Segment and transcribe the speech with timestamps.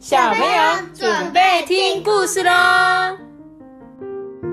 [0.00, 2.50] 小朋友准备听故事喽。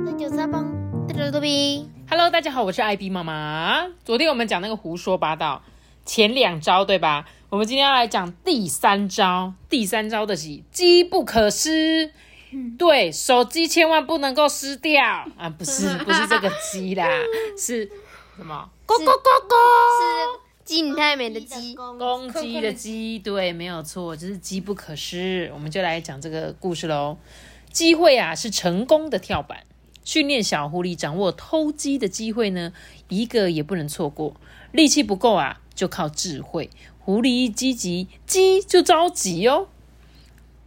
[0.05, 0.69] 这就是帮
[1.07, 1.89] 这个多比。
[2.09, 3.87] Hello，大家好，我是艾比妈妈。
[4.03, 5.63] 昨天我们讲那个胡说八道
[6.05, 7.23] 前两招，对吧？
[7.49, 9.53] 我们今天要来讲第三招。
[9.69, 12.11] 第三招的是机不可失。
[12.77, 15.01] 对，手机千万不能够失掉
[15.37, 15.49] 啊！
[15.57, 17.07] 不是，不是这个鸡啦，
[17.57, 17.89] 是
[18.35, 18.69] 什么？
[18.85, 19.55] 咕咕咕咕。
[19.95, 25.49] 是静态美的鸡，公鸡的鸡，对，没有错，就是机不可失。
[25.53, 27.17] 我们就来讲这个故事喽。
[27.71, 29.63] 机会啊，是成功的跳板。
[30.03, 32.73] 训练小狐狸掌握偷鸡的机会呢，
[33.07, 34.35] 一个也不能错过。
[34.73, 36.69] 力气不够啊，就靠智慧。
[36.99, 39.69] 狐狸一积极，鸡就着急哦。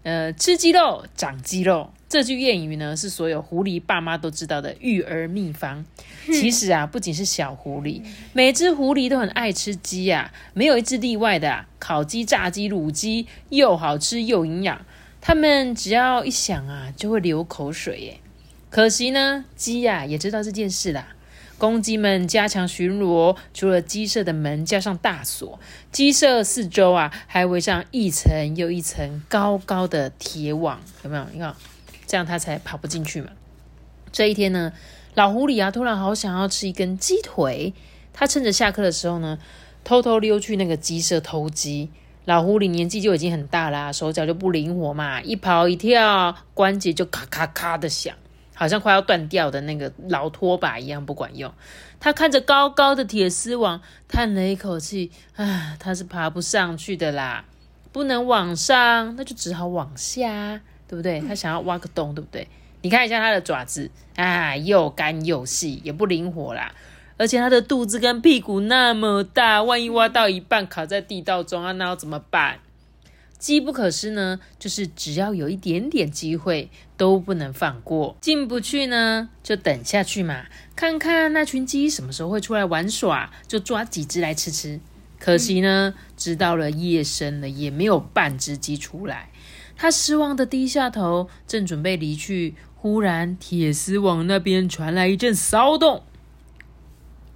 [0.02, 5.84] 呃，吃鸡肉长肌肉，这句谚语呢，是所有狐狸爸妈都知道的育儿秘方。
[6.26, 8.02] 其实啊，不仅是小狐狸，
[8.32, 11.68] 每只狐狸都很爱吃鸡啊，没有一只例外的、啊。
[11.78, 14.84] 烤鸡、炸鸡、卤鸡，又好吃又营养。
[15.20, 18.18] 它们只要一想啊，就会流口水耶。
[18.70, 21.14] 可惜呢，鸡呀、也知道这件事啦。
[21.58, 25.60] 公鸡们加强巡逻，除了鸡舍的门加上大锁，
[25.92, 31.26] 鸡舍四周啊还围上一层又一层高高的铁网，有没有？
[31.32, 31.54] 你看，
[32.10, 33.30] 这样它才跑不进去嘛。
[34.10, 34.72] 这一天呢，
[35.14, 37.72] 老狐狸啊突然好想要吃一根鸡腿，
[38.12, 39.38] 他趁着下课的时候呢，
[39.84, 41.88] 偷偷溜去那个鸡舍偷鸡。
[42.24, 48.12] 老狐狸年纪就已经很大啦，手脚就不灵活嘛，一跑一跳，关节就咔咔咔的响。
[48.56, 51.50] 好像快要断掉的那个老拖把一样不管用。
[52.00, 57.44] 他看着高高的铁丝网，叹了一口气：“啊，他是爬不上去的啦，
[57.92, 61.20] 不能往上，那就只好往下，对不对？
[61.20, 62.48] 他想要挖个洞，对不对？
[62.82, 66.74] 你看一下他的爪子啊，又干又细，也不灵活啦。
[67.16, 72.58] 而且他的肚子跟屁股那么大，万一挖到一半卡在地道中啊，那要怎么办？”
[73.38, 78.16] 机不可失呢，就是只要有一点点机会都不能放过。
[78.20, 84.80] 进不去呢，就等下去嘛，看看那群鸡什么时候会出来玩耍，就抓几只来吃吃。
[85.18, 89.30] 可惜呢，直到了夜深了，也没有半只鸡出来。
[89.80, 96.02] 他失望的低下头，正准备离去，忽然铁丝网那边传来一阵骚动。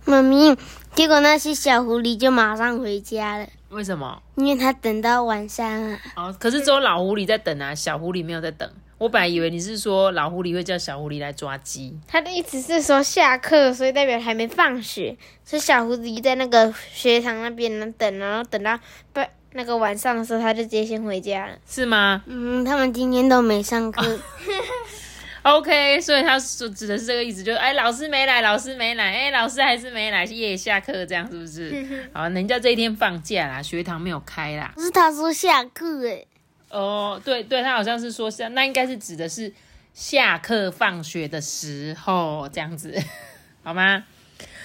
[0.04, 0.54] 妈咪，
[0.94, 4.22] 结果那些小狐狸就马上回家了，为什么？
[4.34, 5.98] 因为他等到晚上啊。
[6.16, 8.70] 哦，可是只有老狐狸在等啊，小狐狸没有在等。
[8.98, 11.98] 我本来以为你是说老狐狸会叫小狐狸来抓鸡。
[12.06, 18.78] 他的意思是说下课，所以代表还没放学，所以小狐狸在那个学堂那边等，然后等到
[19.14, 19.22] 不
[19.56, 21.52] 那个晚上的时候，他就直接先回家了。
[21.66, 24.02] 是吗嗯，他们今天都没上课。
[25.42, 31.86] OK，所以他说指的是这个意思，就是哎，老师没来，老师没来，哎，老师还是没来，夜，下课这样是不是？
[32.12, 34.72] 好，人家这一天放假啦，学堂没有开啦。
[34.74, 36.26] 不是他说下课诶，
[36.70, 39.52] 哦，对对，他好像是说下，那应该是指的是
[39.92, 42.98] 下课放学的时候这样子，
[43.62, 44.04] 好吗？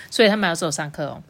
[0.09, 1.21] 所以他们有时候上课哦。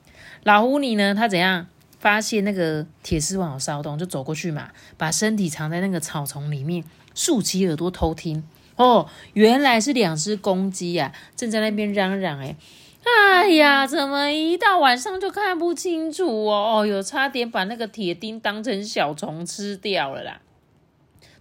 [0.43, 1.65] 老狐狸呢，他怎样
[1.99, 6.83] 发现那个铁丝网有骚动，就走过去嘛，把身体藏在那个草丛里面，
[7.13, 8.43] 竖起耳朵偷听。
[8.77, 12.55] 哦，原来是两只公鸡呀、正在那边嚷嚷，哎，
[13.03, 16.77] 哎呀，怎么一到晚上就看不清楚哦？
[16.77, 20.39] 哦哟，差点把那个铁钉当成小虫吃掉了啦。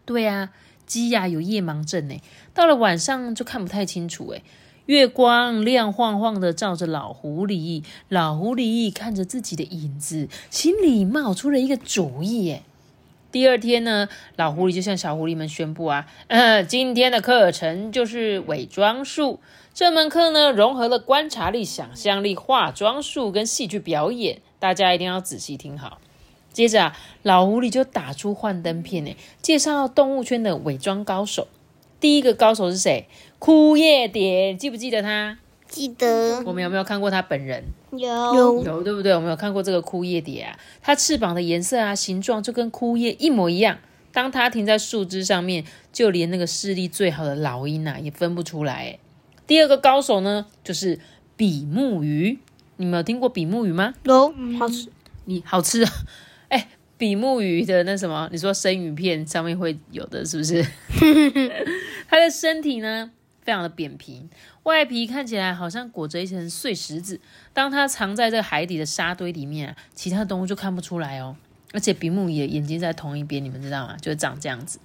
[0.05, 0.51] 对啊，
[0.85, 2.21] 鸡呀、有夜盲症呢，
[2.53, 4.43] 到了晚上就看不太清楚哎。
[4.89, 12.63] 月光亮晃晃的照着老狐狸，老狐狸看着自己的影子，心里冒出了一个主意耶。
[13.31, 19.41] 第二天呢，老狐狸就向小狐狸们宣布啊，呃，今天的课程就是伪装术。
[19.75, 25.99] 这门课呢，融合了观察力、想象力、化妆术跟戏剧表演，大家一定要仔细听好。
[26.51, 31.47] 接着啊，老狐狸就打出幻灯片呢，介绍动物圈的伪装高手。
[32.01, 33.07] 第一个高手是谁？
[33.39, 35.39] 枯叶蝶，记不记得他？
[35.69, 37.63] 记得我们有没有看过他本人？
[37.93, 39.15] 有有，对不对？
[39.15, 43.79] 我们有看过这个枯叶蝶啊，它翅膀的颜色啊、形状就跟枯叶一模一样。
[44.11, 48.73] 当它停在树枝上面，就连那个视力最好的老鹰啊也分不出来。
[48.75, 48.99] 哎，
[49.47, 50.99] 第二个高手呢，就是
[51.37, 52.39] 比目鱼。
[52.77, 53.95] 你们有听过比目鱼吗？
[54.05, 54.89] 有好吃，
[55.27, 55.91] 你好吃啊！
[56.49, 60.63] 哎，比目鱼的那什么，你说生鱼片上面会有的，是不是？
[62.11, 63.11] 它的身体呢，
[63.41, 64.29] 非常的扁平，
[64.65, 67.21] 外皮看起来好像裹着一层碎石子。
[67.53, 71.37] 当它藏在这个海底的沙堆里面啊，其他动物就看不出来哦。
[71.73, 73.97] 而且比目鱼的眼睛在同一边，你们知道吗？
[74.01, 74.81] 就长这样子。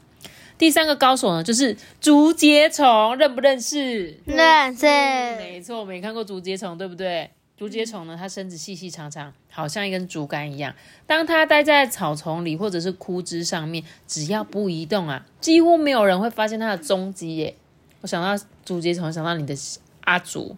[0.57, 4.19] 第三个高手呢，就是竹节虫，认不认识？
[4.25, 7.31] 认识，没错，没看过竹节虫，对不对？
[7.63, 10.75] 竹节虫呢，它身子细细长长，好像一根竹竿一样。
[11.07, 17.55] 当它待在草丛里或者是枯枝上面，只要不移动啊，几乎没有人会发现它的踪迹耶。
[18.01, 19.55] 我想到竹节虫，想到你的
[20.01, 20.57] 阿竹。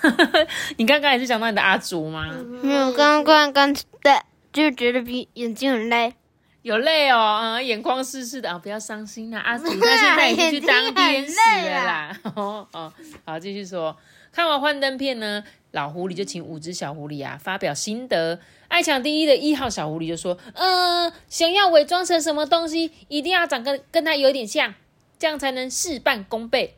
[0.78, 2.34] 你刚刚也是想到你的阿竹吗？
[2.62, 6.14] 没有，刚刚刚的就觉得比眼睛很累。
[6.62, 11.36] 有累哦，嗯，眼眶湿湿的啊，不要伤心啦，阿竹他现在已经去当天使
[11.68, 12.18] 了啦。
[12.34, 12.90] 哦哦，
[13.26, 13.94] 好，继续说。
[14.32, 15.42] 看完幻灯片呢，
[15.76, 18.40] 老狐狸就请五只小狐狸啊发表心得。
[18.68, 24.74] 爱抢第一的一号小狐狸就说：“嗯，想要伪装成什么东西，一定要长得跟它有点像，
[25.18, 26.76] 这样才能事半功倍，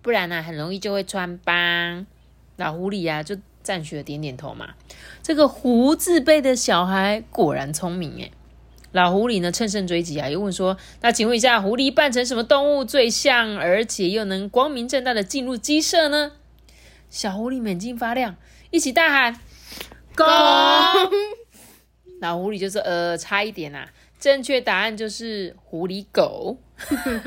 [0.00, 2.06] 不然呢，很容易就会穿帮。”
[2.56, 4.74] 老狐狸呀就赞许的点点头嘛。
[5.24, 8.30] 这个胡字辈的小孩果然聪明诶
[8.92, 16.32] 老狐狸呢，乘胜追击啊，又问说：“那请问一下，狐狸扮成什么动物最像，而且又能光明正大的进入鸡舍呢？”
[17.10, 18.36] 小狐狸眼睛发亮，
[18.70, 19.34] 一起大喊
[20.16, 20.24] ：“狗！”
[22.22, 26.56] 老狐狸就是：“呃，差一点啊，正确答案就是狐狸狗，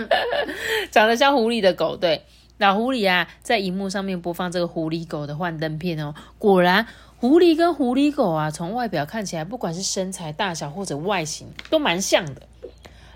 [0.89, 2.23] 长得像狐狸的狗。”对，
[2.57, 6.87] 老狐狸啊，在荧幕上面播放这个狐狸狗的幻灯片哦，果然。
[7.17, 12.41] 狐狸跟狐狸狗啊，从外表看起来，不管是身材大小或者外形，都蛮像的。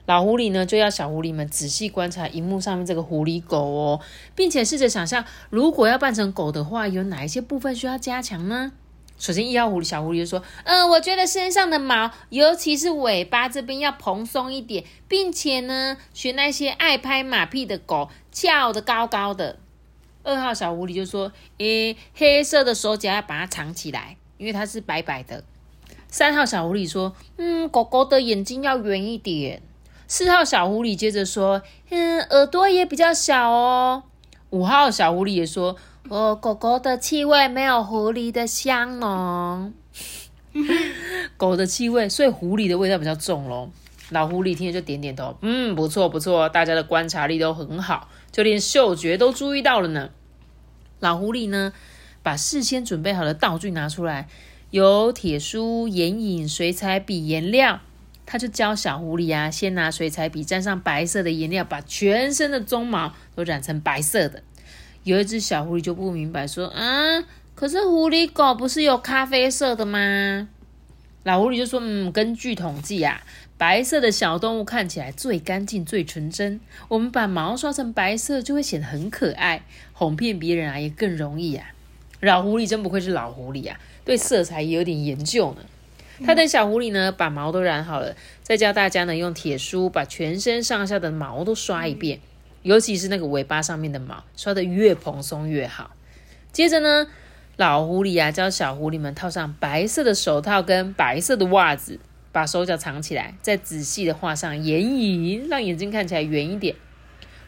[0.08, 4.00] 老狐狸呢，就要小狐狸们仔细观察荧幕上面这个狐狸狗哦，
[4.36, 8.72] 并且试着想象，如果要扮成狗的话，有哪一些部分需要加强呢？
[9.20, 19.58] 首先，一号狐狸小狐狸就说：“嗯，我觉得身上的毛，尤其是尾巴这边要蓬松一点，并且呢，学那些爱拍马屁的狗，翘得高高的。”
[20.24, 25.44] 二号小狐狸就说：“诶，黑色的手脚要把它藏起来，因为它是白白的。”
[26.08, 29.62] 三号小狐狸说：“嗯，狗狗的眼睛要圆一点。”
[30.10, 31.62] 四号小狐狸接着说
[31.92, 34.04] ：“嗯，耳朵也比较小哦。”
[34.52, 35.76] 五号小狐狸也说
[36.08, 39.74] ：“哦，狗狗的气味没有狐狸的香浓。
[41.36, 43.70] 狗的气味，所以狐狸的味道比较重喽。”
[44.10, 50.12] 老狐狸听了就点点头：“嗯，不错不错，大家的观察力都很好，就连嗅觉都注意到了呢。”
[51.02, 51.74] 老狐狸呢，
[52.24, 54.30] 把事先准备好的道具拿出来，
[54.70, 57.82] 有铁梳、眼影、水彩笔、颜料。
[58.28, 64.44] 他就教小狐狸啊，先拿水彩笔沾上白色的颜料，把全身的鬃毛都染成白色的。
[65.04, 67.24] 有一只小狐狸就不明白，说：“啊，
[67.56, 70.50] 可是狐狸狗不是有咖啡色的吗？”
[71.24, 73.24] 老狐狸就说：“嗯，根据统计啊。”
[73.58, 76.60] 白色的小动物看起来最干净、最纯真。
[76.90, 79.64] 我们把毛刷成白色，就会显得很可爱，
[79.94, 81.66] 哄骗别人啊也更容易啊。
[82.22, 85.62] 老狐狸真不愧是老狐狸啊，对色彩也有点研究呢。
[86.26, 92.20] 他等小狐狸呢把毛都染好了，再教大家呢用铁梳把全身上下的毛都刷一遍，
[92.64, 95.92] 尤其是那个尾巴上面的毛，刷得越蓬松越好。
[96.52, 97.08] 接着呢，
[97.56, 102.00] 老狐狸啊教小狐狸们套上白色的手套跟白色的袜子。
[102.30, 106.76] 把手脚藏起来，再仔细的画上眼影，让眼睛看起来圆一点。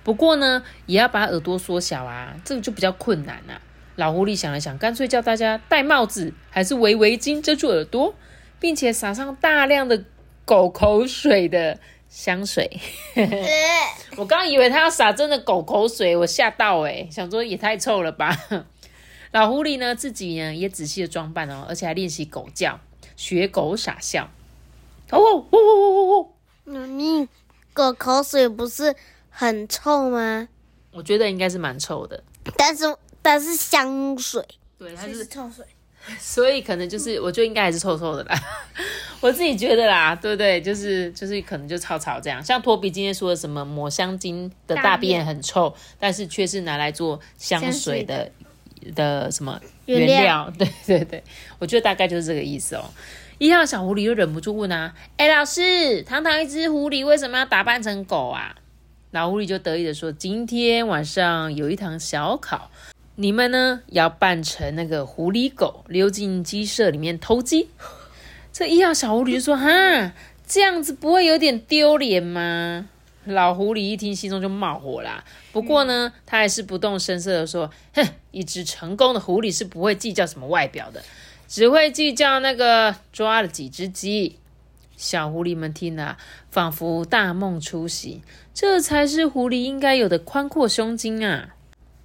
[0.03, 3.61] 不过呢，也要把耳朵缩小啊，这个就比较困难了。
[3.97, 8.15] 老狐狸想了想，干脆叫大家戴帽子，还是围围巾遮住耳朵，
[8.59, 10.03] 并且撒上大量的
[10.45, 12.79] 狗口水的香水。
[14.17, 18.37] 我刚以为他要撒真的狗口水，我吓到哎，想说也太臭了吧。
[19.31, 22.79] 老狐狸呢，自己呢也仔细的装扮哦，而且还练习狗叫，
[23.15, 24.29] 学狗傻笑。
[25.11, 26.29] 哦哦哦哦哦！
[26.65, 27.27] 妈咪，
[27.73, 28.95] 狗口水不是
[29.29, 30.47] 很臭吗？
[30.91, 32.23] 我觉得应该是蛮臭的，
[32.57, 32.83] 但是
[33.21, 34.43] 但是香水，
[34.79, 35.63] 对，它是臭水，
[36.19, 38.35] 所以可能就是，我觉得应该还是臭臭的啦。
[39.21, 40.61] 我自己觉得啦，对不对？
[40.61, 42.43] 就是就是可能就草草这样。
[42.43, 48.31] 像托比今天说的什么抹香鲸的大便很臭，但是却是拿来做香水的
[48.95, 50.51] 的什么原料？
[50.57, 51.23] 对对对，
[51.59, 52.85] 我觉得大概就是这个意思哦。
[53.37, 58.55] 一号小狐狸又忍不住问啊：“哎，老师，堂堂一只狐狸为什么要打扮成狗啊？”
[59.11, 62.69] 老狐狸就得意的说：“今天晚上有一堂小考，
[63.21, 67.67] 你们呢要扮成那个狐狸狗，溜进鸡舍里面偷鸡。”
[68.53, 70.13] 这一号小狐狸就说：“哈，
[70.47, 72.87] 这样子不会有点丢脸吗？”
[73.27, 75.25] 老狐狸一听，心中就冒火啦。
[75.51, 81.03] 不过呢，他还是不动声色的说：“哼，一只成功的狐狸是不会计较什么外表的。”
[81.45, 84.37] 只会计较那个抓了几只鸡，
[84.95, 86.17] 小狐狸们听了，
[86.49, 88.21] 仿佛大梦初醒。
[88.53, 91.55] 这才是狐狸应该有的宽阔胸襟啊！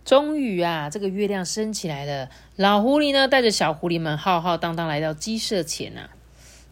[0.05, 2.29] 终于啊，这个月亮升起来了。
[2.57, 6.11] 老狐狸呢，带着小狐狸们浩浩荡荡来到鸡舍前啊。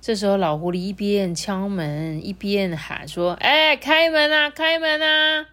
[0.01, 5.47] 这时候，老狐狸一边敲门，一边喊说：“哎，开门啊，开门啊！”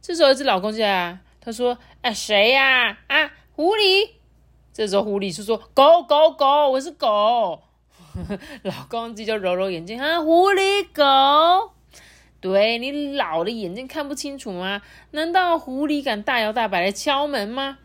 [0.00, 2.96] 这时候，一只老公鸡啊，他说：“哎，谁呀？
[3.08, 4.10] 啊，狐狸。”
[4.72, 7.60] 这时候狐狸就说：“狗狗狗，我是狗。”
[8.62, 11.72] 老公鸡就揉揉眼睛，啊，狐狸狗，
[12.40, 14.80] 对你老了眼睛看不清楚吗？
[15.10, 17.78] 难道狐狸敢大摇大摆来敲门吗？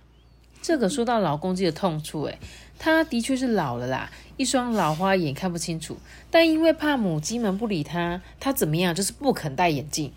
[0.62, 2.38] 这个说到老公鸡的痛处，诶，
[2.78, 5.98] 他的确是老了啦，一双老花眼看不清楚，
[6.30, 10.14] 但因为怕母鸡们不理他，他怎么样就是不肯戴眼镜。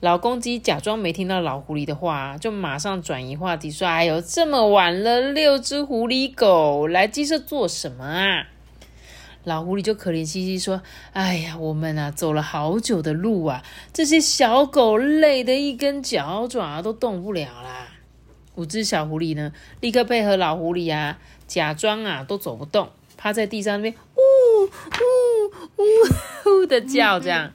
[0.00, 8.48] 老公鸡假装没听到老狐狸的话，就马上转移话题说：“哎呦，这么晚了，六只狐狸狗来鸡舍做什么啊？”
[9.46, 10.82] 老狐狸就可怜兮兮说
[11.14, 13.62] ：“哎呀，我们啊走了好久的路啊，
[13.92, 17.86] 这些小狗累得一根脚爪都动不了啦。”
[18.56, 27.52] 五只小狐狸呢，立刻配合老狐狸啊，假装啊都走不动，趴在地上那边呜呜呜呜的叫，这样。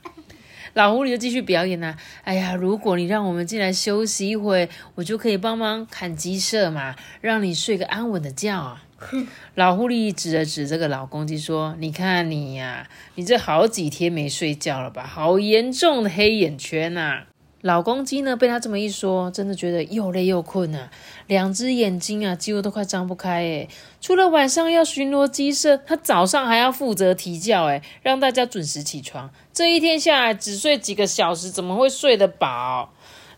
[0.74, 8.82] 老狐狸就继续表演啦，哎呀，如果你让我们进来休息一会，我就可以帮忙砍鸡舍嘛，让你睡个安稳的觉啊。
[9.56, 15.06] 老狐狸指了指这个老公鸡说：“你看你呀，你这好几天没睡觉了吧？
[15.06, 17.24] 好严重的黑眼圈呐！”
[17.62, 20.90] 老公鸡呢，被他这么一说，真的觉得又累又困啊，
[21.28, 29.30] 两只眼睛啊，几乎都快张不开诶除了晚上要巡逻鸡舍，他早上还要负责啼叫，诶让大家准时起床。
[29.54, 32.92] 这一天下来只睡几个小时，怎么会睡得饱？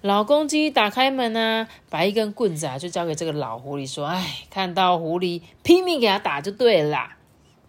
[0.03, 7.13] 老公鸡打开门啊，把一根棍子啊，就交给这个老狐狸，说：“哎，看到狐狸拼命给他打就对了。”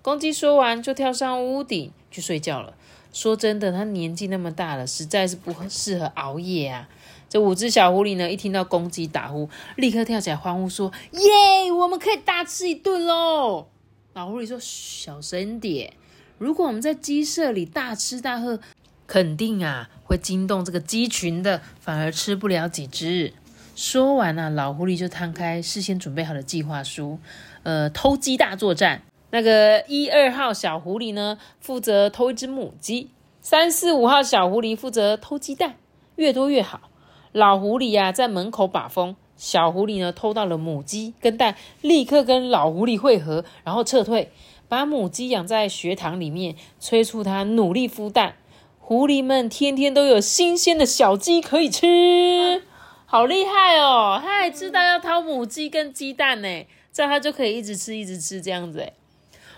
[0.03, 2.75] 公鸡说完，就跳上屋顶去睡觉了。
[3.13, 6.89] 说真的，他年纪那么大了，实在是不适合熬夜啊。
[7.29, 13.69] 这五只小狐狸呢，一听到公鸡打呼，立刻跳起来欢呼说：“耶，我们可以大吃一顿喽！”
[14.15, 15.93] 老狐狸说：“小声点，
[16.39, 18.59] 如果我们在鸡舍里大吃大喝，
[19.07, 23.33] 肯定啊会惊动这个鸡群的，反而吃不了几只。”
[23.77, 27.19] 说完呢，老狐狸就摊开事先准备好的计划书，
[27.65, 29.03] 呃，偷鸡大作战。
[29.31, 33.09] 那个一二号小狐狸呢，负责偷一只母鸡；
[33.41, 35.75] 三四五号小狐狸负责偷鸡蛋，
[36.15, 36.89] 越多越好。
[37.33, 44.31] 老狐狸呀，在门口把风，小狐狸呢偷到了母鸡跟蛋，立刻跟老狐狸会合，然后撤退，
[44.69, 48.37] 把母鸡养在学堂里面，催促它努力孵蛋。
[48.87, 52.63] 狐狸们天天都有新鲜的小鸡可以吃，
[53.07, 54.21] 好厉害哦！
[54.23, 58.93] 他还知道要掏母鸡跟鸡蛋呢，这样他就可以一直吃，一直吃这样子诶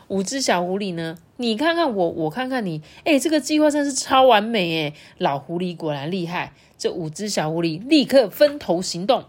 [0.07, 1.19] 五只小狐狸呢？
[1.39, 4.95] 你看看我，我看看你，哎，这个计划真是超完美哎！
[5.19, 6.53] 老狐狸果然厉害。
[6.79, 9.25] 这五只小狐狸立刻分头行动。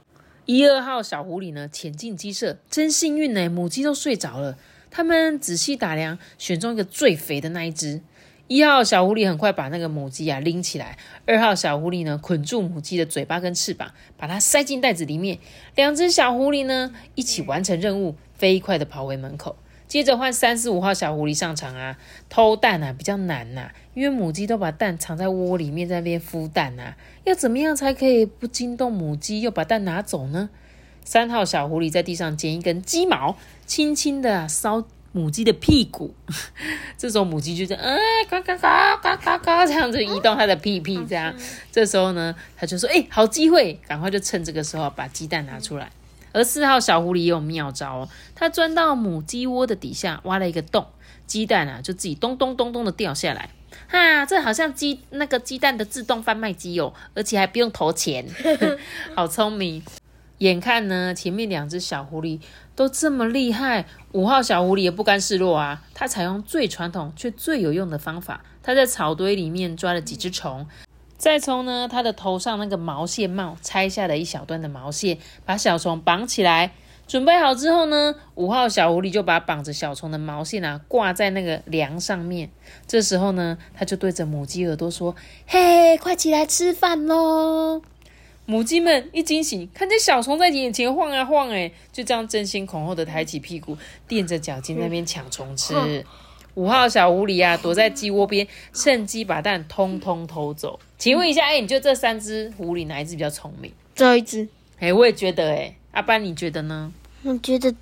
[0.46, 4.60] 一二号小狐狸呢，潜进鸡舍，真幸运呢，母鸡都睡着了。
[4.92, 8.02] 他们仔细打量，选中一个最肥的那一只。
[8.48, 15.40] 一号小狐狸很快把那个母鸡啊拎起来，二号小狐狸呢捆住母鸡的嘴巴跟翅膀，把它塞进袋子里面。
[15.76, 19.58] 两只小狐狸呢一起完成任务，飞快的跑回门口。
[19.88, 21.98] 接着换三四五号小狐狸上场啊，
[22.30, 26.94] 偷蛋啊比较难呐，因为母鸡都把蛋藏在窝里面，在那边孵蛋呐，
[27.26, 30.50] 要怎么样才可以不惊动母鸡，又把蛋拿走呢？
[31.04, 36.14] 三号小狐狸在地上捡一根鸡毛，轻轻的烧母鸡的屁股，
[36.98, 37.98] 这时候母鸡就在嗯
[38.30, 41.34] 嘎嘎嘎嘎嘎嘎这样子移动它的屁屁，这样，
[41.72, 45.92] 这时候呢，它就说，哎，好机会，赶快就趁这个时候把鸡蛋拿出来。
[46.34, 50.86] 而四号小狐狸也有妙招哦，它钻到母鸡窝的底下挖了一个洞，
[51.26, 53.50] 鸡蛋啊就自己咚咚咚咚的掉下来。
[53.90, 58.28] 哈，这好像鸡那个鸡蛋的自动贩卖机哦，而且还不用投钱，
[59.16, 59.82] 好聪明。
[60.40, 62.40] 眼看呢，前面两只小狐狸
[62.78, 70.68] 都这么厉害，五号小狐狸也不甘示弱啊，它采用最传统却最有用的方法，它在草堆里面抓了几只虫。
[71.18, 76.74] 再从呢，它的头上那个毛线帽拆下了一小段的毛线，把小虫绑起来。
[77.08, 82.52] 准备好之后呢，五号小狐狸就把绑着小虫的毛线啊挂在那个梁上面。
[82.86, 85.16] 这时候呢，他就对着母鸡耳朵说
[85.48, 87.82] ：“嘿，快起来吃饭喽！”
[88.50, 93.78] 母鸡们一惊醒，看见小虫在眼前晃啊晃，哎，就这样争先恐后的抬起屁股，
[94.08, 95.76] 垫着脚尖那边抢虫吃。
[96.56, 100.80] 五号小狐狸啊，躲在鸡窝边，趁机把蛋通通偷走。
[100.98, 103.70] 请问一下，哎，你觉得这三只狐狸哪一只比较聪明？
[103.94, 104.48] 最后一只。
[104.80, 106.92] 哎，我也觉得，哎，阿班你觉得呢？
[107.24, 107.76] 我觉得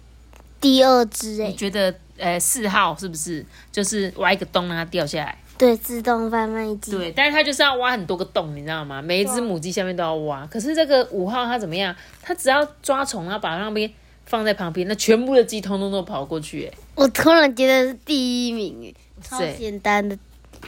[0.60, 5.38] 第二只，哎，你觉得，呃，四号是不是就是挖一个洞让它掉下来？
[5.58, 6.92] 对，自动贩卖机。
[6.92, 9.02] 对，但是它就是要挖很多个洞，你知道吗？
[9.02, 10.46] 每一只母鸡下面都要挖。
[10.48, 11.96] 可是这个五号它怎么样？
[12.22, 13.92] 它只要抓虫，然后把那边。
[14.28, 16.74] 放在旁边，那全部的鸡通通都跑过去，哎！
[16.96, 20.18] 我突然觉得是第一名，超简单的，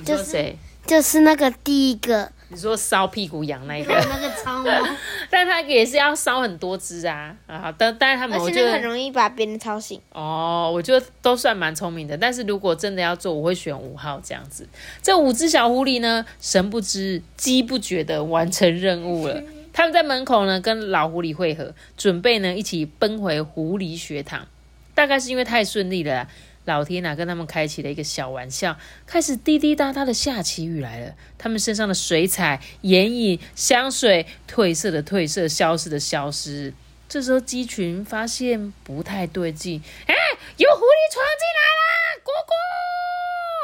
[0.06, 0.53] 就是
[0.86, 4.98] 就是那个第一个你说烧屁股痒那一个，那个超萌，
[5.30, 7.74] 但它也是要烧很多只啊啊！
[7.77, 10.00] 但但是他们，我觉得很容易把别人吵醒。
[10.13, 12.18] 哦，我觉得都算蛮聪明的。
[12.18, 14.68] 但是如果真的要做，我会选五号这样子。
[15.01, 19.44] 这五只小狐狸呢，神不知鸡不觉的完成任务了。
[19.74, 24.48] 他们在门口呢跟老狐狸会合，准备呢一起奔回狐狸学堂。
[24.96, 26.27] 大概是因为太顺利了啦，
[26.68, 31.16] 老天呐、跟他们开启了一个小玩笑，开始滴滴答答的下起雨来了。
[31.38, 36.74] 他们身上的水彩、眼影、香水褪色的褪色，消失的消失。
[37.08, 40.14] 这时候鸡群发现不太对劲，哎，
[40.58, 42.20] 有狐狸闯进来啦！
[42.22, 42.30] 咕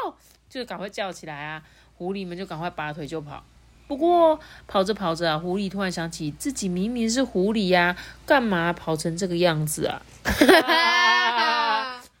[0.08, 0.14] 咕，
[0.48, 1.62] 就赶快叫起来啊！
[1.98, 3.44] 狐狸们就赶快拔腿就跑。
[3.86, 7.94] 不过跑着跑着啊，狐狸突然想起自己明明是狐狸呀、
[8.24, 10.00] 干嘛跑成这个样子啊？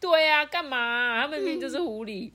[0.04, 2.32] 对呀、干嘛、他们明明就是狐狸。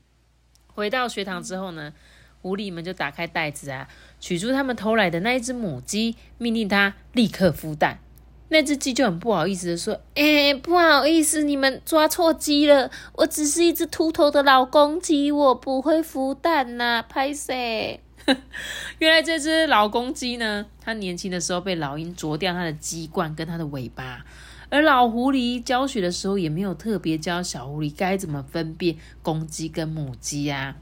[0.74, 1.94] 回到学堂之后呢，
[2.42, 3.88] 狐狸们就打开袋子啊，
[4.20, 8.00] 取出他们偷来的那一只母鸡，命令它立刻孵蛋。
[8.48, 18.02] 那只鸡就很不好意思的说：“哎、不好意思，你们抓错鸡了，我只是一只秃头的老公鸡，我不会孵蛋呐、拍谁？”
[18.98, 24.26] 原来这只老公鸡呢，它年轻的时候被老鹰啄掉它的鸡冠跟它的尾巴，
[24.70, 30.76] 而老狐狸教学的时候也没有特别教小狐狸该怎么分辨公鸡跟母鸡啊。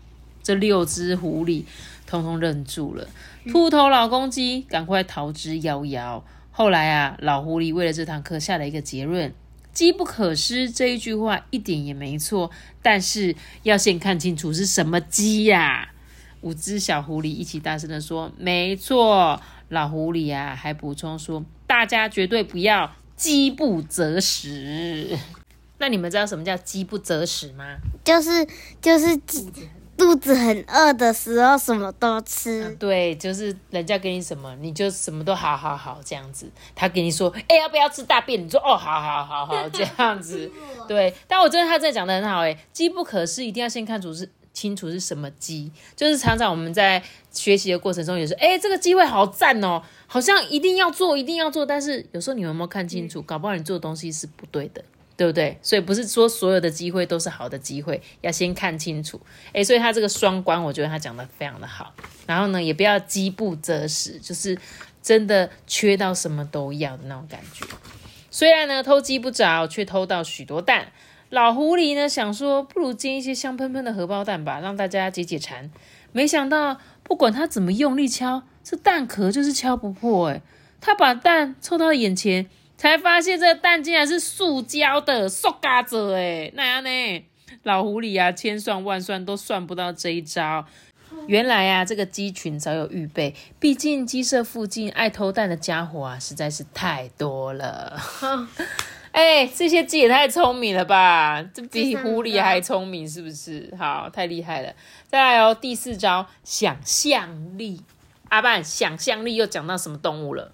[0.43, 1.63] 这六只狐狸
[2.05, 3.07] 通通愣住了，
[3.51, 6.21] 秃头老公鸡赶快逃之夭夭。
[6.51, 9.33] 后来啊，老狐狸为了这堂课下了一个结论：
[9.73, 12.49] 机不可失这一句话一点也没错，
[12.81, 15.91] 但是要先看清楚是什么鸡呀、
[16.41, 25.17] 五只小狐狸一起大声的说：“没错。”老狐狸啊，还补充说：“大家绝对不要饥不择食。”
[25.79, 27.77] 那你们知道什么叫饥不择食吗？
[28.03, 28.47] 就是
[28.81, 29.17] 就是
[29.97, 32.75] 肚子很饿的时候，什么都吃。
[32.79, 36.49] 对，就是人家给你什么，你就什么都好好好这样子。
[36.75, 38.43] 他给你说，哎、要不要吃大便？
[38.43, 40.51] 你说哦，好好好好这样子。
[40.87, 45.71] 对，但我觉得他真的讲的很好、哎，机不可失，一定要先看出是清楚是什么鸡。
[45.95, 51.63] 就是常常我们在学习的过程中，也是，哎、这个机会好赞哦，好像一定要做，一定要做。
[51.63, 53.21] 但是有时候你有没有看清楚？
[53.21, 54.83] 搞不好你做的东西是不对的。
[55.15, 55.57] 对不对？
[55.63, 59.19] 所以不是说所有的机会都是好的机会，要先看清楚。
[59.51, 61.91] 诶，所以他这个双关，我觉得他讲的非常的好。
[62.27, 64.55] 然后呢，也不要饥不择食，就是
[65.01, 67.65] 真的缺到什么都要的那种感觉。
[68.29, 70.91] 虽然呢偷鸡不着，却偷到许多蛋。
[71.29, 75.69] 老狐狸呢想说，不如煎一些香喷喷的荷包蛋吧，让大家解解馋。
[76.11, 80.27] 没想到，不管他怎么用力敲，这蛋壳就是敲不破。
[80.29, 80.41] 诶，
[80.79, 82.47] 他把蛋凑到眼前。
[82.77, 87.25] 才发现这蛋竟然是塑胶的，塑嘎子哎，那样呢？
[87.63, 90.63] 老狐狸啊，千算万算都算不到这一招。
[91.25, 97.99] 原来啊，这个鸡群早有预备，毕竟鸡舍附近爱偷蛋的家伙啊，实在是太多了。
[99.11, 101.41] 哎、这些鸡也太聪明了吧？
[101.53, 103.73] 这比狐狸还聪明，是不是？
[103.77, 104.73] 好，太厉害了。
[105.07, 107.81] 再来哦，第四招，想象力。
[108.29, 110.51] 阿半，想象力又讲到什么动物了？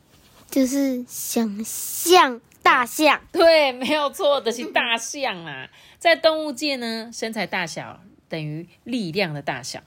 [0.49, 5.67] 就是想象大象，对，没有错的是大象啊。
[5.97, 9.81] 在动物界呢，身材大小等于力量的大小，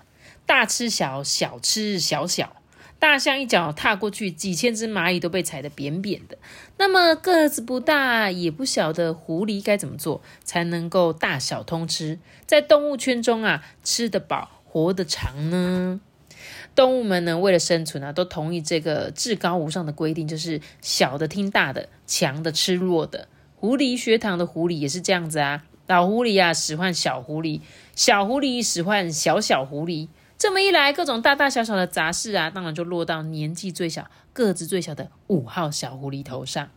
[0.44, 2.56] 大吃小，小吃小小。
[2.99, 6.39] 大象一脚踏过去，几千只蚂蚁都被踩得扁扁的。
[6.79, 16.01] 那么个子不大也不小的狐狸该怎么做才能够大小通吃，在动物圈中啊吃得饱，活得长呢？
[16.75, 23.29] 动物们呢，为了生存啊，都同意这个至高无上的规定，就是小的听大的，强的吃弱的。
[23.57, 27.61] 狐狸学堂的狐狸也是这样子啊，老狐狸啊使唤小狐狸，
[27.95, 30.09] 小狐狸使唤小小狐狸。
[30.38, 36.68] 这么一来，各种大大小小的杂事啊，当然就落到年纪最小、个子最小的五号小狐狸头上。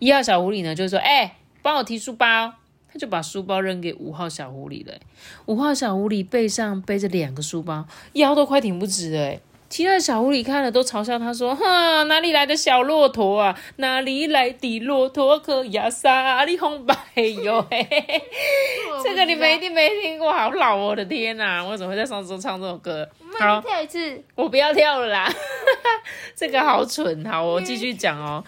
[0.00, 2.54] 一号小狐狸呢，就说：“哎、帮我提书包。”
[2.90, 4.94] 他就把书包扔给五号小狐狸了。
[5.44, 9.38] 五号小狐狸背上背着两个书包，腰都快挺不直了。
[9.68, 13.58] 其他的小狐狸看了都嘲笑他说：“哈，哪里来的小骆驼啊？
[13.76, 16.94] 哪里来的骆驼可压沙里红白
[17.42, 18.22] 哟？”嘿嘿嘿，
[19.04, 20.88] 这个你们一定没听过，好老哦！
[20.88, 23.08] 我的天哪，我怎么会在上周唱这首歌？
[23.38, 25.30] 好，跳一次，我不要跳了啦，
[26.34, 27.24] 这个好蠢。
[27.26, 28.42] 好，我继续讲哦。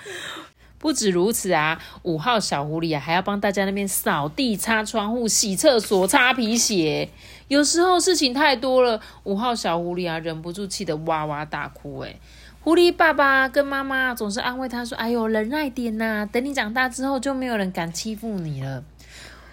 [0.81, 7.11] 不止如此啊，五号小狐狸啊，还要帮大家那边扫地、擦窗户、洗厕所、擦皮鞋。
[7.49, 11.99] 有时候事情太多了，五号小狐狸啊，忍不住气得哇哇大哭。
[11.99, 12.17] 哎，
[12.63, 18.83] 狐狸爸爸跟妈妈总是安慰他说：“哎呦，忍耐点呐、等你长大之后，就没有人敢欺负你了。”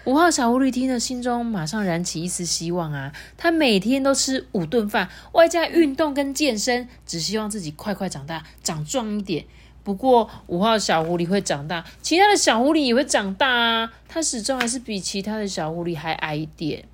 [0.06, 3.12] 五号小狐狸听了，心中马上燃起一丝希望啊！
[3.36, 9.44] 他每天都吃五顿饭，外加运动跟健身，只希望自己快快长大，长壮一点。
[9.88, 13.90] 不过五号小狐狸会长大，其他的小狐狸也会长大啊！
[14.06, 16.84] 它始终还是比其他的小狐狸还矮一点。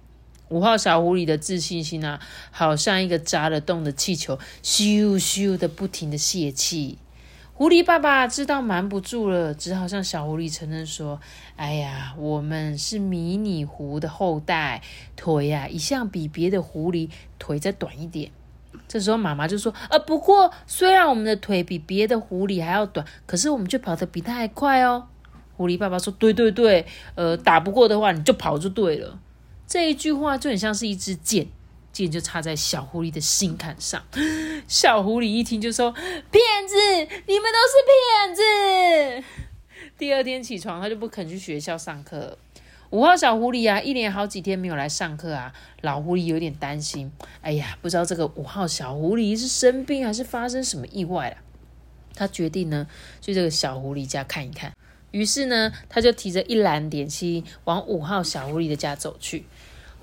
[0.49, 2.21] 五号小狐狸的自信心啊，
[2.53, 6.99] 好像一个扎了洞的气球，咻咻的不停的泄气。
[7.55, 11.21] 狐狸爸爸知道瞒不住了，只好向小狐狸承认说
[11.57, 14.81] ：“哎呀，我们是迷你狐的后代，
[15.17, 18.31] 腿呀一向比别的狐狸腿再短一点。”
[18.87, 25.09] 这时候妈妈就说：“呃，不过虽然我们的腿比别的狐狸还要短，可是我们却跑得比它还快哦。”
[25.57, 29.19] 狐狸爸爸说：“对对对，呃，打不过的话你就跑就对了。”
[29.67, 31.49] 这一句话就很像是一支箭。
[31.93, 34.03] 箭就插在小狐狸的心坎上，
[34.67, 36.77] 小狐狸一听就说：“骗子，
[37.29, 39.25] 你们都是骗子！”
[39.97, 42.37] 第二天起床，他就不肯去学校上课。
[42.95, 47.11] 五号小狐狸啊，一连好几天没有来上课啊，老狐狸有点担心。
[47.41, 51.37] 哎呀，不知道这个五号小狐狸是生病还是发生什么意外了。
[52.15, 52.87] 他决定呢，
[53.21, 54.73] 去这个小狐狸家看一看。
[55.11, 59.45] 于是呢，他就提着一篮点心往五号小狐狸的家走去。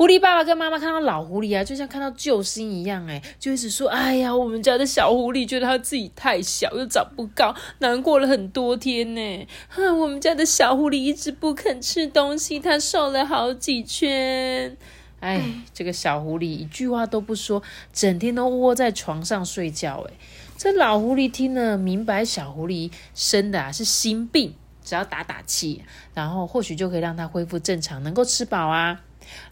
[0.01, 9.47] 狐狸爸爸跟妈妈看到老狐狸啊，就像看到救星一样，哎，就一直说：“哎呀，我们家的小狐狸觉得它自己太小，又长不高，难过了很多天呢。
[9.69, 14.75] 哼，我们家的小狐狸一直不肯吃东西，它瘦了好几圈。
[15.19, 15.39] 哎，
[15.71, 17.61] 这个小狐狸一句话都不说，
[17.93, 20.03] 整天都窝在床上睡觉。
[20.09, 20.13] 哎，
[20.57, 24.55] 这老狐狸听了，明白小狐狸生的啊是心病，
[24.91, 25.81] 只要打打气，
[26.13, 28.99] 然后或许就可以让它恢复正常，能够吃饱啊。”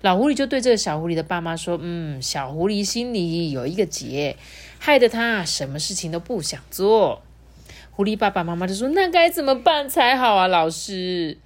[0.01, 4.35] 老狐狸就对这个小狐狸的爸妈说：“嗯，小狐狸心里有一个结，
[4.79, 7.21] 害得他什么事情都不想做。”
[7.95, 11.37] 狐狸爸爸妈妈就说：“那该怎么办才好啊，老师？”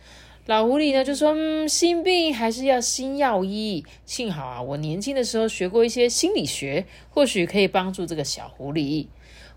[0.48, 3.86] 老狐狸呢就说：“嗯，心病还是要心药医。
[4.08, 9.06] 幸好啊，我年轻的时候学过一些心理学，或许可以帮助这个小狐狸。”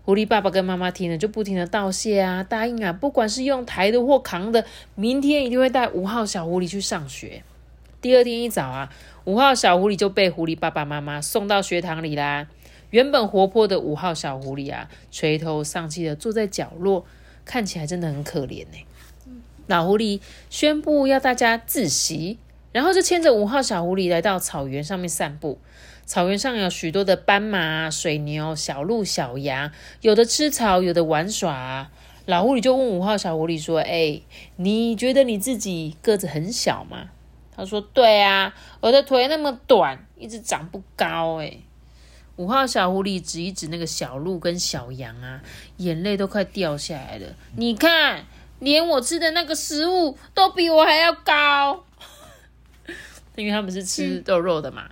[0.07, 4.63] 狐狸爸爸跟妈妈听了就不停的道谢啊，答应啊，不管是用抬的或扛的，
[4.95, 7.43] 明天一定会带五号小狐狸去上学。
[7.99, 8.89] 第二天一早啊，
[9.25, 12.47] 五号小狐狸就被狐狸爸爸妈妈送到学堂里啦。
[12.91, 17.05] 原本活泼的五号小狐狸啊，垂头丧气的坐在角落，
[17.43, 18.85] 看起来真的很可怜呢。
[19.65, 22.37] 老狐狸宣布要大家自习，
[22.71, 25.59] 然后就牵着五号小狐狸来到草原上面散步。
[26.07, 31.91] 草原上有许多的斑马、水牛、小鹿、小羊，有的吃草，有的玩耍。
[32.25, 34.21] 老狐狸就问五号小狐狸说：“哎，
[34.55, 37.09] 你觉得你自己个子很小吗？”
[37.55, 41.57] 他说：“对啊，我的腿那么短，一直长不高。”哎，
[42.37, 45.41] 五号小狐狸指一指那个小鹿跟小羊啊，
[45.77, 47.27] 眼泪都快掉下来了。
[47.57, 48.23] 你看，
[48.59, 51.83] 连我吃的那个食物都比我还要高，
[53.35, 54.89] 因为他们是吃肉肉的嘛。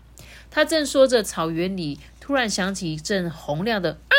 [0.56, 4.16] 他正说着，草原里突然响起一阵洪亮的啊！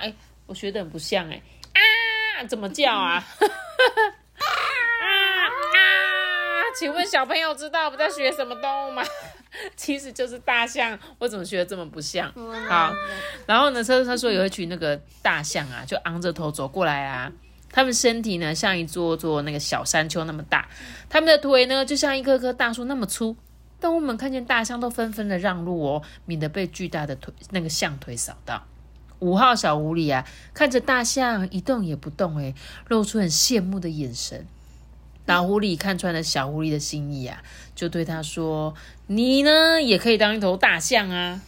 [0.00, 0.14] 哎，
[0.46, 1.42] 我学的很不像哎
[2.40, 3.22] 啊，怎么叫啊？
[6.78, 9.04] 请问小朋友知道我们在学什么动物吗？
[9.76, 10.98] 其实就是大象。
[11.18, 12.32] 我怎么学的这么不像？
[12.66, 12.90] 好，
[13.44, 17.30] 然后呢，他他说有一群那个大象啊，就昂着头走过来啊。
[17.70, 20.66] 他们身体呢像一座座那个小山丘那么大，
[21.10, 23.36] 他们的腿呢就像一棵棵大树那么粗。
[23.84, 28.64] 动物们看见大象都纷纷的让路哦，免得被巨大的腿那个象腿扫到。
[29.18, 32.54] 五号小狐狸啊，看着大象一动也不动，诶，
[32.88, 34.46] 露出很羡慕的眼神。
[35.26, 37.42] 老狐狸看穿了小狐狸的心意啊，
[37.74, 38.74] 就对他说
[39.08, 41.42] ：“你呢，也可以当一头大象啊！”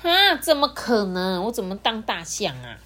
[0.00, 1.44] 啊，怎么可能？
[1.44, 2.78] 我怎么当大象啊？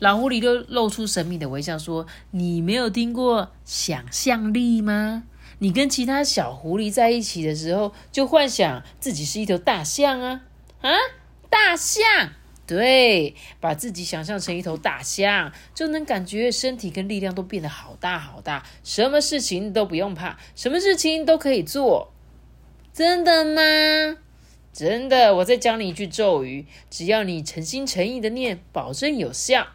[0.00, 5.22] 老狐狸就露出神秘的微笑说：“你没有听过想象力吗？
[5.64, 10.42] 你跟其他小狐狸在一起的时候，就幻想自己是一头大象啊！
[10.82, 10.90] 啊，
[11.48, 12.04] 大象。”
[12.68, 22.12] 对，把自己想象成一头大象，就能感觉身体跟力量都变得好大好大，什么事情都不用怕，什么事情都可以做。
[22.92, 24.18] 真的吗？
[24.70, 29.68] 真的，我再教你一句咒语，只要你诚心诚意的念，保证有效。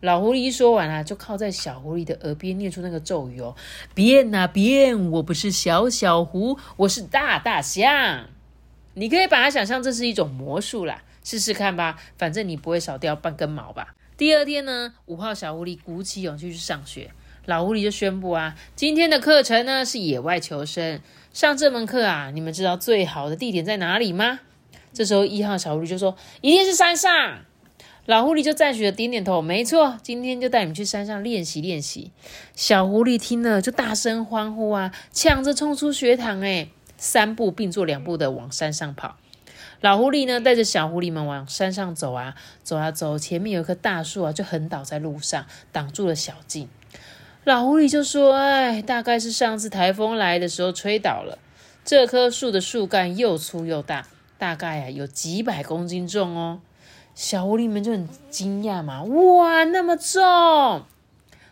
[0.00, 3.56] 老狐狸一说完啊，就靠在小狐狸的耳边念出那个咒语哦：
[3.94, 8.26] 变啊变，我不是小小狐，我是大大象。
[8.94, 11.02] 你可以把它想象这是一种魔术啦。
[11.24, 13.94] 试试看吧，反正你不会少掉半根毛吧。
[14.16, 17.10] 第二天呢，五号小狐狸鼓起勇气去上学，
[17.44, 21.00] 老狐狸就宣布啊，今天的课程呢是野外求生。
[21.32, 24.40] 上这门课啊，你们知道最好的地点在哪里吗？
[24.92, 27.40] 这时候一号小狐狸就说，一定是山上。
[28.08, 32.10] 老狐狸就赞许的点点头，没错，今天就带你们去山上练习练习。
[32.54, 39.16] 小狐狸听了就大声欢呼啊，抢着冲出学堂，哎，三步并作两步的往山上跑。
[39.82, 46.66] 老狐狸呢，带着小狐狸们往山上走啊，走啊走，前面有一棵大树啊，就横倒在路上，挡住了小径。
[47.44, 51.38] 老狐狸就说：“哎，大概是上次台风来的时候吹倒了。
[51.84, 56.60] 这棵树的树干又粗又大，大概啊有几百公斤重哦。”
[57.18, 60.84] 小狐狸们就很惊讶嘛，哇，那么重！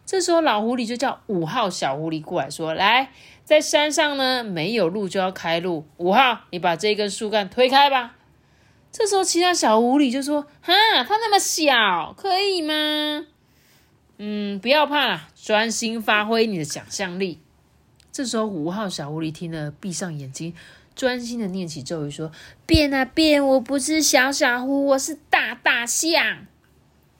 [0.07, 3.11] 这时候老狐狸就叫五号小狐狸过来说：“来，
[3.42, 5.85] 在山上呢，没有路就要开路。
[5.96, 8.14] 五号，你把这根树干推开吧。”
[8.92, 13.26] 这时候其他小狐狸就说：“哈，它那么小，可以吗？”
[14.18, 17.40] 嗯，不要怕啦，专心发挥你的想象力。
[18.12, 20.55] 这时候，五号小狐狸听了，闭上眼睛，
[20.96, 22.32] 专心的念起咒语，说
[22.66, 26.46] ：“变啊变，我不是小小狐，我是大大象。”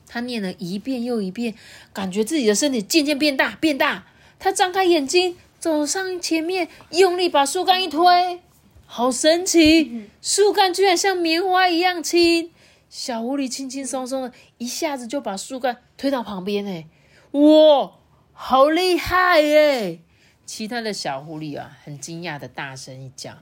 [0.09, 1.55] 他念了一遍又一遍，
[1.93, 4.07] 感觉自己的身体渐渐变大变大。
[4.39, 8.41] 他张开眼睛，走上前面，用力把树干一推，
[8.87, 10.09] 好神奇！
[10.23, 12.51] 树干居然像棉花一样轻。
[12.89, 16.87] 小狐狸轻轻松松的，一下子就把树干推到旁边哎，
[17.33, 17.93] 哇，
[18.33, 19.99] 好厉害哎！
[20.47, 23.37] 其他的小狐狸啊，很惊讶的大声一叫。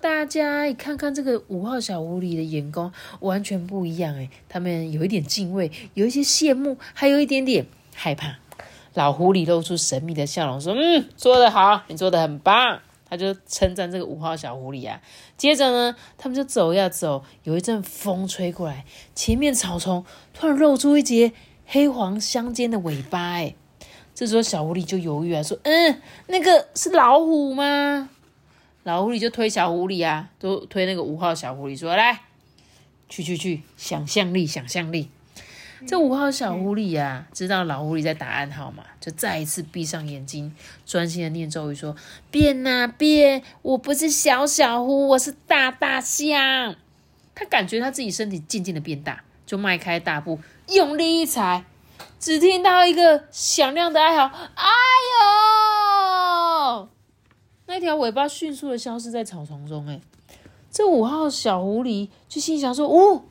[0.00, 8.36] 大家看看这个五号小狐狸的眼光，完全不一样哎，他们有一点敬畏，有一些羡慕，还有一点点害怕。
[8.94, 12.80] 老狐狸露出神秘的笑容，说：“嗯，做得好，你做的很棒。”
[13.10, 15.00] 他就称赞这个五号小狐狸啊。
[15.36, 18.84] 接着呢，他们就走呀走，有一阵风吹过来，
[19.14, 21.32] 前面草丛突然露出一截
[21.64, 23.18] 黑黄相间的尾巴。
[23.18, 23.54] 哎，
[24.14, 28.10] 这时候小狐狸就犹豫啊，说：“嗯，那个是老虎吗？”
[28.88, 32.22] 老狐狸就推小狐狸啊，都推那个五号小狐狸说：“来，
[33.06, 35.10] 去去去，想象力，想象力。”
[35.86, 40.54] 这五号小狐狸呀，知道老狐狸在打暗号嘛，就再一次闭上眼睛，
[40.86, 41.94] 专心的念咒语，说
[42.32, 46.74] ：“变啊变，我不是小小狐，我是大大象。”
[47.36, 51.66] 他感觉他自己身体渐渐的变大，就迈开大步，用力一踩，
[52.18, 54.24] 只听到一个响亮的哀嚎
[54.56, 55.67] ：“哎呦！”
[57.68, 59.86] 那条尾巴迅速的消失在草丛中。
[59.86, 60.00] 哎，
[60.70, 63.22] 这五号小狐狸就心想说：“哦。”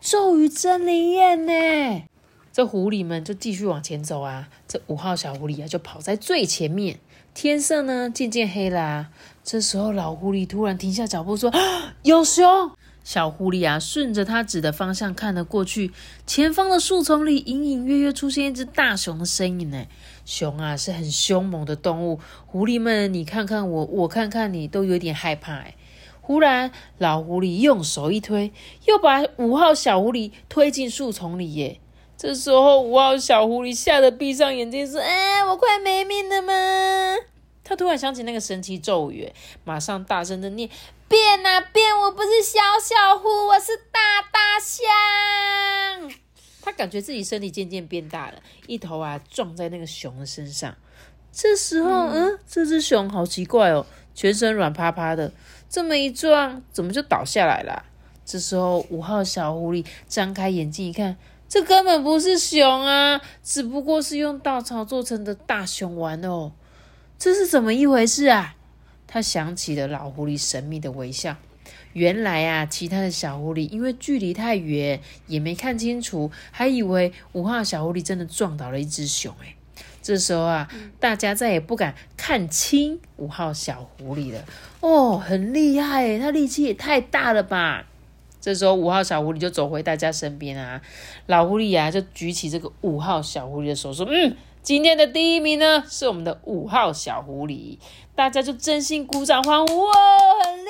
[0.00, 2.02] 咒语真灵验呢！
[2.52, 4.48] 这狐狸们就继续往前走啊。
[4.66, 6.98] 这五号小狐狸啊，就跑在最前面。
[7.34, 9.10] 天色呢渐渐黑了。
[9.44, 11.52] 这时候，老狐狸突然停下脚步，说
[12.02, 12.72] ：“有熊！”
[13.04, 15.92] 小狐狸啊，顺着他指的方向看了过去，
[16.26, 19.70] 前方的树丛里隐隐约约出现一只大熊的身影。
[19.70, 19.86] 呢，
[20.24, 22.20] 熊啊是很凶猛的动物。
[22.46, 25.54] 狐狸们，你看看我，我看看你，都有点害怕。
[25.54, 25.74] 哎。
[26.20, 28.52] 忽然，老狐狸用手一推，
[28.86, 31.54] 又把五号小狐狸推进树丛里。
[31.54, 31.80] 耶！
[32.16, 36.52] 这时候，五号小狐狸吓得闭上眼睛，说：“哎，我快没命了吗？”
[37.64, 39.32] 他突然想起那个神奇咒语，
[39.64, 40.70] 马上大声的念
[41.08, 41.98] ：“变啊变！
[42.02, 46.12] 我不是小小狐，我是大大象。”
[46.62, 50.74] 他感觉自己身体渐渐变大了，一头啊撞在那个熊的身上。
[51.32, 55.32] 这时候，嗯，这只熊好奇怪哦，全身软趴趴的。
[55.68, 57.84] 这么一撞，怎么就倒下来了？
[58.24, 61.16] 这时候，五号小狐狸张开眼睛一看，
[61.48, 66.52] 这根本不是熊啊，只不过是用稻草做成的大熊丸哦。
[67.18, 68.54] 这是怎么一回事啊？
[69.06, 71.36] 他想起了老狐狸神秘的微笑。
[71.92, 79.34] 原来啊，其他的小狐狸因为距离太远，也没看清楚，还以为五号小狐狸真的撞倒了一只熊。
[79.42, 79.54] 哎。
[80.02, 84.44] 这时候啊，大家再也不敢看清五号小狐狸了。
[84.80, 87.86] 哦，很厉害，他力气也太大了吧！
[88.40, 90.82] 这时候，五号小狐狸就走回大家身边啊，
[91.26, 97.78] 老狐狸啊就举起这个五号小狐狸的手说：“嗯，今天的第一名呢是我们的五号小狐狸。”
[98.16, 99.92] 大家就真心鼓掌欢呼，哦，
[100.44, 100.61] 很，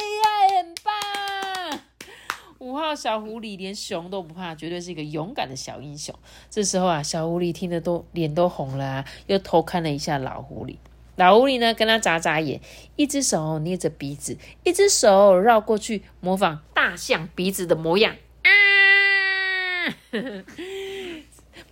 [2.62, 6.14] 五号小狐狸连熊都不怕，绝对是一个勇敢的小英雄。
[6.48, 10.77] 这时候啊，小狐狸听得都脸都红了啊，又偷看了一下老狐狸。
[11.16, 12.61] 老狐狸呢，跟他眨眨眼，
[12.94, 18.14] 一只手捏着鼻子，一只手绕过去模仿大象鼻子的模样。
[18.44, 18.48] 啊！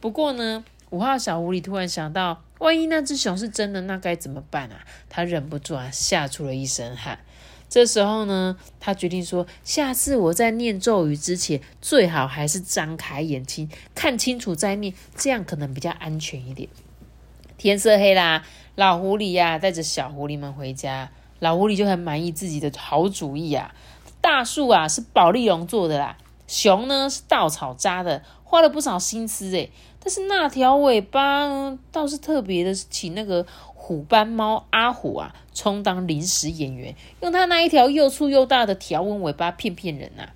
[0.00, 4.84] 不过呢，五号小狐狸突然想到，万一那只熊是真的，那该怎么办啊？
[5.08, 7.20] 他忍不住啊，吓出了一身汗。
[7.70, 16.68] 这时候呢，他决定说，下次我在念咒语之前，最好还是张开眼睛，看清楚再念，这样可能比较安全一点。
[17.56, 18.44] 天色黑啦。
[18.76, 21.10] 老狐狸呀，带着小狐狸们回家。
[21.38, 23.74] 老狐狸就很满意自己的好主意啊。
[24.20, 26.16] 大树啊，是宝丽龙做的啦。
[26.46, 29.70] 熊呢是稻草扎的，花了不少心思诶。
[30.02, 40.32] 但是那条尾巴，倒是特别的，请那个虎斑猫阿虎啊，充当临时演员，用他那一条又粗又大的条纹尾巴骗骗人啊。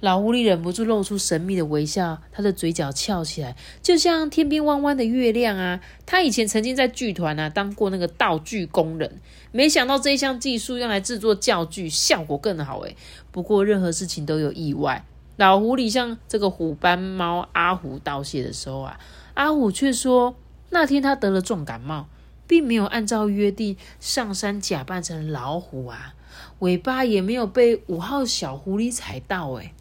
[0.00, 5.80] 老狐狸忍不住露出神秘的微笑，他的嘴角翘起来，就像天边弯弯的月亮啊。
[6.04, 12.96] 他以前曾经在剧团啊当过那个道具工人，没想到这一项技术用来制作教具效果更好诶。
[13.30, 15.02] 不过任何事情都有意外，
[15.36, 18.98] 老狐狸向这个虎斑猫阿虎道谢的时候啊，
[19.34, 20.34] 阿虎却说
[20.70, 22.06] 那天他得了重感冒，
[22.46, 26.14] 并没有按照约定上山假扮成老虎啊，
[26.60, 29.72] 尾巴也没有被五号小狐狸踩到诶。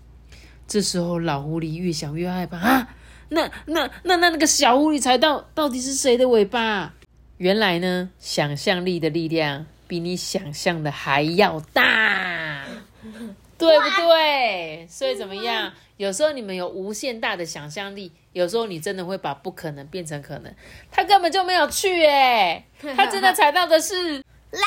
[0.66, 2.96] 这时候，老狐狸越想越害怕啊！
[3.30, 6.94] 那、那、那、那那个小狐狸踩到，到底是谁的尾巴？
[7.38, 11.84] 原来呢，想象力的力量比你想象的还要大，
[13.68, 14.88] 对不对？
[14.90, 15.72] 所以怎么样？
[15.98, 20.54] 有时候你们有无限大的想象力，有时候你真的会把不可能变成可能。
[20.92, 24.60] 他根本就没有去，哎， 他真的踩到的是老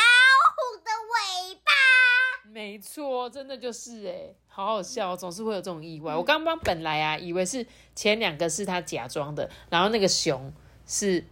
[0.55, 1.71] 虎的尾巴。
[2.51, 6.15] 没错，真的就是哎，好好笑，总是会有这种意外。
[6.15, 10.53] 我刚刚本来啊，以为是前两个是他假装的，然后那个熊
[10.87, 11.25] 是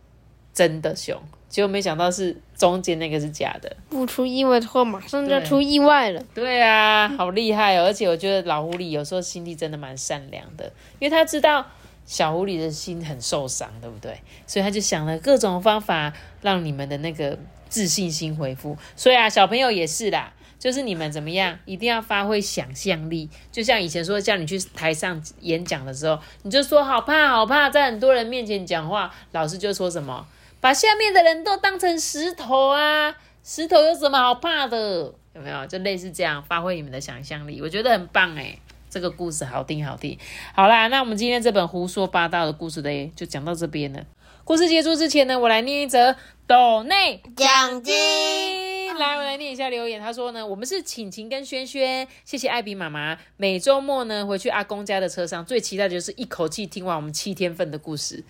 [0.53, 1.23] 真的熊，
[1.55, 3.77] 结果没想到是中间那个是假的。
[3.89, 6.21] 不出意外的话，马上就要出意外了。
[6.35, 7.85] 对啊，好厉害哦！
[7.85, 10.65] 而且我觉得老狐狸有时候心地真的蛮善良的，
[10.99, 11.65] 因为他知道
[12.05, 14.19] 小狐狸的心很受伤，对不对？
[14.49, 16.13] 所以他就想了各种方法
[16.43, 17.39] 让你们的那个
[17.69, 18.77] 自信心恢复。
[18.97, 20.33] 所以啊，小朋友也是啦。
[20.59, 23.29] 就是你们怎么样，一定要发挥想象力。
[23.53, 30.27] 就像以前说叫你去台上演讲的时候，你就说好怕好怕，在很多人面前讲话，老师就说什么，
[30.65, 35.13] 把下面的人都当成石头啊，石头有什么好怕的？
[35.35, 35.67] 有没有？
[35.67, 40.19] 就类似这样，发挥你们的想象力，我觉得很棒诶这个故事好听好听。
[40.55, 44.07] 好啦，那我们今天这本胡说八道的故事嘞，就讲到这边了。
[44.43, 47.95] 故事结束之前呢，我来念一则斗内奖金。
[48.97, 50.01] 来，我来念一下留言。
[50.01, 53.19] 他说呢，我们是晴晴跟轩轩，谢谢艾比妈妈。
[53.37, 58.25] 每周末呢，回去阿公家的车上，最期待的就是一口气听完我们七天份的故事。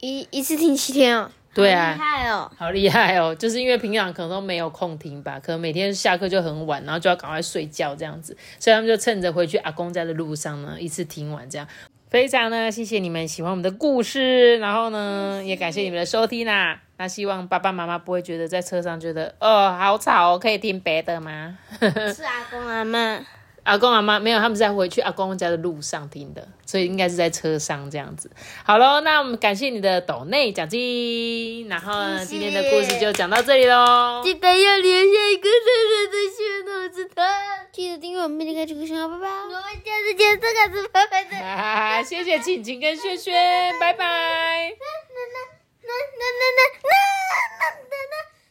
[0.00, 1.30] 一一次听七天哦。
[1.54, 3.34] 对啊，厉害哦，好厉害哦！
[3.38, 11.66] 就是因为平常可能都没有空听吧，可能每天下课就很晚，然后就要赶快睡觉这样子，所以他们就趁着回去阿公家的路上呢，一次听完这样。
[12.10, 16.80] 非常呢，谢谢你们喜欢我们的故事，然后呢，也感谢你们的收听啦。
[16.96, 21.58] 那希望爸爸妈妈不会觉得在车上觉得哦好吵哦，可以听别的吗？
[21.80, 23.18] 是阿公阿妈，
[23.64, 28.30] 阿公阿妈没有，他们在回去阿公家的路上听的，所以应该是在车上这样子。
[28.62, 34.20] 好喽，那我们感谢你的抖内奖金，然后呢，今天的故事就讲到这里喽。
[34.22, 37.26] 记得要留下一个热热的血脑子糖，
[37.72, 39.28] 记得订阅我们这个这个小拜拜。
[39.28, 41.36] 我们下次见，这个是拜拜的。
[41.36, 43.34] 哈哈，谢谢晴晴跟轩轩，
[43.80, 44.04] 拜拜。
[44.04, 45.38] 那那那
[45.82, 46.64] 那那那那。